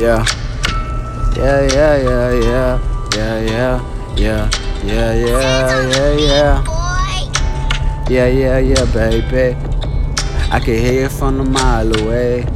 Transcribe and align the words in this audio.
Yeah. 0.00 0.24
Yeah, 1.36 1.60
yeah, 1.60 1.96
yeah, 2.00 2.32
yeah. 2.32 2.80
Yeah, 3.12 3.40
yeah, 3.40 4.16
yeah. 4.16 4.50
Yeah, 4.82 5.12
yeah, 5.12 5.90
yeah, 5.92 6.16
yeah. 6.16 6.64
Yeah, 8.08 8.26
yeah, 8.26 8.58
yeah, 8.60 8.84
baby. 8.94 9.54
I 10.50 10.58
can 10.58 10.78
hear 10.78 11.04
it 11.04 11.12
from 11.12 11.40
a 11.40 11.44
mile 11.44 11.94
away. 12.00 12.46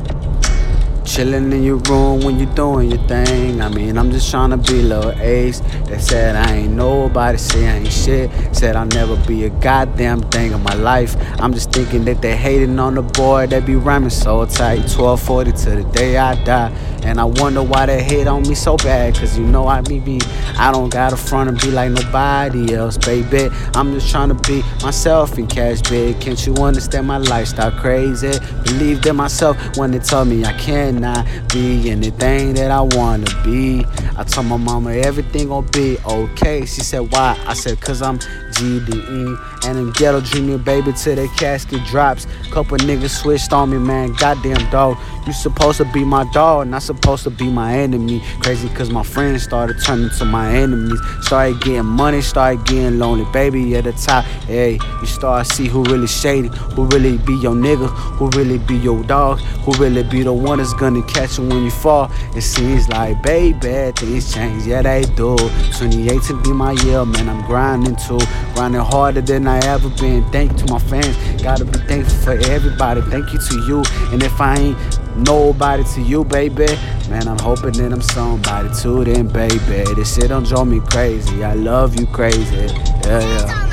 Chillin' 1.04 1.52
in 1.52 1.62
your 1.62 1.76
room 1.76 2.22
when 2.22 2.40
you 2.40 2.46
doing 2.46 2.90
your 2.90 3.06
thing. 3.06 3.60
I 3.60 3.68
mean, 3.68 3.98
I'm 3.98 4.10
just 4.10 4.30
trying 4.30 4.50
to 4.50 4.56
be 4.56 4.80
little 4.80 5.12
ace. 5.20 5.60
They 5.86 5.98
said 5.98 6.34
I 6.34 6.54
ain't 6.54 6.72
nobody, 6.72 7.36
say 7.36 7.68
I 7.68 7.76
ain't 7.76 7.92
shit. 7.92 8.30
Said 8.56 8.74
I'll 8.74 8.86
never 8.86 9.16
be 9.26 9.44
a 9.44 9.50
goddamn 9.50 10.22
thing 10.30 10.52
in 10.52 10.62
my 10.62 10.74
life. 10.74 11.14
I'm 11.38 11.52
just 11.52 11.70
thinking 11.72 12.06
that 12.06 12.22
they 12.22 12.34
hating 12.36 12.78
on 12.78 12.94
the 12.94 13.02
boy 13.02 13.46
that 13.48 13.66
be 13.66 13.76
rhyming 13.76 14.10
so 14.10 14.46
tight. 14.46 14.78
1240 14.90 15.52
to 15.52 15.70
the 15.82 15.84
day 15.92 16.16
I 16.16 16.42
die. 16.42 16.72
And 17.04 17.20
I 17.20 17.24
wonder 17.24 17.62
why 17.62 17.86
they 17.86 18.02
hate 18.02 18.26
on 18.26 18.42
me 18.42 18.54
so 18.54 18.76
bad. 18.78 19.14
Cause 19.14 19.38
you 19.38 19.44
know 19.44 19.66
I 19.66 19.82
be 19.82 20.00
me. 20.00 20.20
I 20.56 20.72
don't 20.72 20.88
got 20.88 21.12
a 21.12 21.16
front 21.16 21.50
and 21.50 21.60
be 21.60 21.70
like 21.70 21.92
nobody 21.92 22.74
else, 22.74 22.96
baby. 22.96 23.50
I'm 23.74 23.92
just 23.92 24.10
trying 24.10 24.30
to 24.30 24.34
be 24.34 24.62
myself 24.82 25.36
and 25.36 25.48
cash 25.48 25.82
big. 25.82 26.18
Can't 26.20 26.44
you 26.46 26.54
understand 26.54 27.06
my 27.06 27.18
lifestyle 27.18 27.72
crazy? 27.72 28.32
Believed 28.64 29.06
in 29.06 29.16
myself 29.16 29.56
when 29.76 29.90
they 29.90 29.98
told 29.98 30.28
me 30.28 30.44
I 30.44 30.54
cannot 30.54 31.26
be 31.52 31.90
anything 31.90 32.54
that 32.54 32.70
I 32.70 32.80
wanna 32.80 33.26
be. 33.44 33.84
I 34.16 34.24
told 34.24 34.46
my 34.46 34.56
mama 34.56 34.92
everything 34.92 35.48
gon' 35.48 35.66
be 35.66 35.98
okay. 36.06 36.64
She 36.64 36.80
said, 36.80 37.12
Why? 37.12 37.38
I 37.46 37.52
said, 37.52 37.80
Cause 37.80 38.00
I'm 38.00 38.18
GDE. 38.18 39.66
And 39.66 39.78
them 39.78 39.92
ghetto 39.92 40.20
junior 40.20 40.58
baby 40.58 40.92
till 40.92 41.16
their 41.16 41.28
casket 41.28 41.84
drops. 41.86 42.26
Couple 42.50 42.78
niggas 42.78 43.20
switched 43.20 43.52
on 43.52 43.70
me, 43.70 43.78
man. 43.78 44.12
Goddamn 44.14 44.70
dog. 44.70 44.96
You 45.26 45.32
supposed 45.32 45.78
to 45.78 45.84
be 45.86 46.04
my 46.04 46.30
dog, 46.32 46.68
not 46.68 46.82
supposed 46.82 46.93
to 47.00 47.30
be 47.30 47.48
my 47.48 47.74
enemy. 47.78 48.22
Crazy 48.40 48.68
cause 48.70 48.90
my 48.90 49.02
friends 49.02 49.42
started 49.42 49.76
turning 49.84 50.10
to 50.18 50.24
my 50.24 50.54
enemies. 50.54 51.00
Started 51.20 51.60
getting 51.60 51.86
money, 51.86 52.20
started 52.20 52.64
getting 52.66 52.98
lonely. 52.98 53.24
Baby 53.32 53.76
at 53.76 53.84
the 53.84 53.92
top, 53.92 54.24
hey, 54.46 54.78
you 55.00 55.06
start 55.06 55.46
see 55.46 55.68
who 55.68 55.82
really 55.84 56.06
shady, 56.06 56.48
who 56.48 56.86
really 56.86 57.18
be 57.18 57.34
your 57.34 57.54
nigga, 57.54 57.88
who 58.16 58.28
really 58.30 58.58
be 58.58 58.76
your 58.76 59.02
dog, 59.04 59.38
who 59.64 59.72
really 59.82 60.02
be 60.02 60.22
the 60.22 60.32
one 60.32 60.58
that's 60.58 60.74
gonna 60.74 61.02
catch 61.04 61.38
you 61.38 61.46
when 61.46 61.64
you 61.64 61.70
fall. 61.70 62.10
It 62.34 62.42
seems 62.42 62.88
like, 62.88 63.22
baby, 63.22 63.92
things 63.96 64.32
change, 64.32 64.66
yeah, 64.66 64.82
they 64.82 65.02
do. 65.16 65.36
2018 65.78 66.42
be 66.42 66.52
my 66.52 66.72
year, 66.84 67.04
man, 67.04 67.28
I'm 67.28 67.46
grinding 67.46 67.96
too. 67.96 68.20
Grinding 68.54 68.80
harder 68.80 69.20
than 69.20 69.46
I 69.46 69.58
ever 69.66 69.88
been. 69.90 70.24
Thank 70.30 70.52
you 70.52 70.66
to 70.66 70.72
my 70.72 70.78
fans. 70.78 71.42
Gotta 71.42 71.64
be 71.64 71.78
thankful 71.80 72.16
for 72.22 72.32
everybody. 72.50 73.00
Thank 73.02 73.32
you 73.32 73.38
to 73.38 73.54
you. 73.66 73.82
And 74.12 74.22
if 74.22 74.40
I 74.40 74.56
ain't 74.56 75.03
nobody 75.16 75.84
to 75.94 76.00
you, 76.02 76.24
baby, 76.24 76.66
man, 77.08 77.28
I'm 77.28 77.38
hoping 77.38 77.72
that 77.72 77.92
I'm 77.92 78.02
somebody 78.02 78.68
too. 78.74 79.04
Then, 79.04 79.28
baby, 79.28 79.84
this 79.94 80.14
shit 80.14 80.28
don't 80.28 80.46
drive 80.46 80.66
me 80.66 80.80
crazy. 80.80 81.44
I 81.44 81.54
love 81.54 81.98
you 81.98 82.06
crazy. 82.06 82.66
Yeah, 83.04 83.20
yeah. 83.20 83.70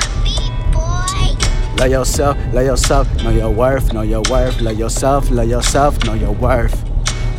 Love 1.78 1.90
yourself, 1.90 2.36
love 2.52 2.64
yourself, 2.64 3.22
know 3.22 3.30
your 3.30 3.50
worth, 3.50 3.92
know 3.92 4.02
your 4.02 4.22
worth. 4.30 4.60
Love 4.60 4.78
yourself, 4.78 5.30
love 5.30 5.48
yourself, 5.48 6.04
know 6.04 6.14
your 6.14 6.32
worth. 6.32 6.84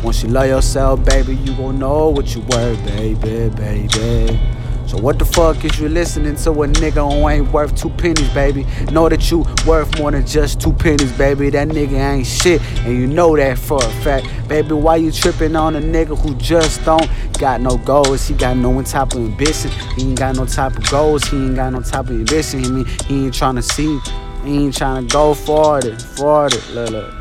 Once 0.02 0.22
you 0.22 0.28
love 0.28 0.46
yourself, 0.46 1.02
baby, 1.04 1.34
you 1.36 1.54
gon' 1.54 1.78
know 1.78 2.10
what 2.10 2.34
you 2.34 2.42
worth, 2.42 2.84
baby, 2.84 3.48
baby. 3.56 4.53
So 4.86 4.98
what 4.98 5.18
the 5.18 5.24
fuck 5.24 5.64
is 5.64 5.80
you 5.80 5.88
listening 5.88 6.36
to 6.36 6.50
a 6.50 6.68
nigga 6.68 7.10
who 7.10 7.28
ain't 7.28 7.50
worth 7.52 7.74
two 7.74 7.90
pennies, 7.90 8.28
baby? 8.34 8.66
Know 8.92 9.08
that 9.08 9.30
you 9.30 9.44
worth 9.66 9.98
more 9.98 10.10
than 10.10 10.26
just 10.26 10.60
two 10.60 10.72
pennies, 10.72 11.10
baby. 11.12 11.50
That 11.50 11.68
nigga 11.68 12.14
ain't 12.14 12.26
shit, 12.26 12.60
and 12.84 12.94
you 12.94 13.06
know 13.06 13.34
that 13.36 13.58
for 13.58 13.78
a 13.82 13.90
fact. 14.02 14.26
Baby, 14.48 14.74
why 14.74 14.96
you 14.96 15.10
tripping 15.10 15.56
on 15.56 15.74
a 15.76 15.80
nigga 15.80 16.18
who 16.18 16.34
just 16.36 16.84
don't 16.84 17.08
got 17.38 17.60
no 17.60 17.78
goals? 17.78 18.28
He 18.28 18.34
got 18.34 18.56
no 18.56 18.82
type 18.82 19.14
of 19.14 19.20
ambition. 19.20 19.70
He 19.96 20.02
ain't 20.02 20.18
got 20.18 20.36
no 20.36 20.44
type 20.44 20.76
of 20.76 20.90
goals. 20.90 21.24
He 21.24 21.36
ain't 21.38 21.56
got 21.56 21.72
no 21.72 21.80
type 21.80 22.06
of 22.06 22.10
ambition. 22.10 22.62
He, 22.62 22.70
mean, 22.70 22.86
he 23.06 23.24
ain't 23.24 23.34
trying 23.34 23.56
to 23.56 23.62
see. 23.62 23.98
He 24.44 24.64
ain't 24.64 24.76
trying 24.76 25.08
to 25.08 25.12
go 25.12 25.32
farther, 25.32 25.96
farther. 25.96 26.58
Look, 26.72 26.90
look. 26.90 27.14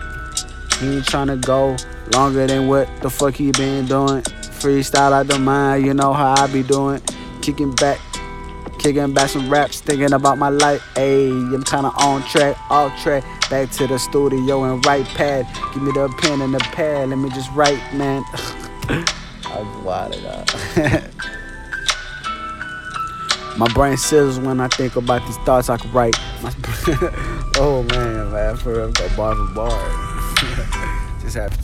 He 0.80 0.98
ain't 0.98 1.06
trying 1.06 1.28
to 1.28 1.38
go 1.38 1.78
longer 2.14 2.46
than 2.46 2.68
what 2.68 2.90
the 3.02 3.10
fuck 3.10 3.36
he 3.36 3.52
been 3.52 3.86
doing. 3.86 4.22
Freestyle 4.60 5.12
out 5.14 5.28
the 5.28 5.40
mind, 5.40 5.86
you 5.86 5.94
know 5.94 6.14
how 6.14 6.36
I 6.38 6.48
be 6.48 6.64
doing. 6.64 7.02
Kicking 7.44 7.72
back, 7.76 8.00
kicking 8.80 9.14
back 9.14 9.28
some 9.28 9.50
raps, 9.50 9.82
thinking 9.82 10.14
about 10.14 10.38
my 10.38 10.48
life. 10.48 10.82
Ayy, 10.94 11.54
I'm 11.54 11.62
kinda 11.64 11.90
on 11.90 12.24
track, 12.24 12.56
off 12.72 12.98
track. 13.04 13.26
Back 13.50 13.70
to 13.72 13.86
the 13.86 14.00
studio 14.00 14.64
and 14.64 14.86
write 14.86 15.06
pad. 15.08 15.46
Give 15.74 15.84
me 15.84 15.92
the 15.92 16.08
pen 16.20 16.40
and 16.42 16.54
the 16.54 16.60
pad, 16.60 17.10
let 17.10 17.18
me 17.18 17.30
just 17.32 17.52
write, 17.52 17.82
man. 17.94 18.24
I'm 19.46 19.84
wild 19.84 20.16
out. 20.26 20.56
My 23.58 23.68
brain 23.74 23.98
sizzles 23.98 24.42
when 24.42 24.62
I 24.62 24.70
think 24.70 24.96
about 24.96 25.28
these 25.28 25.36
thoughts 25.40 25.70
I 25.70 25.76
could 25.76 25.94
write. 25.94 26.16
oh 27.58 27.86
man, 27.90 28.32
man, 28.32 28.56
for 28.56 28.74
real, 28.74 28.92
go 28.94 29.10
bar 29.18 29.36
for 29.36 29.54
bar. 29.54 31.20
Just 31.20 31.36
have 31.36 31.64